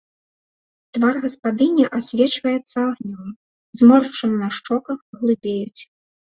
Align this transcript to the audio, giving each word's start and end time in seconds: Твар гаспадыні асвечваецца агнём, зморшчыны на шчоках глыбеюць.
Твар 0.97 1.15
гаспадыні 1.25 1.85
асвечваецца 1.99 2.79
агнём, 2.89 3.29
зморшчыны 3.83 4.35
на 4.43 4.49
шчоках 4.59 4.99
глыбеюць. 5.23 5.81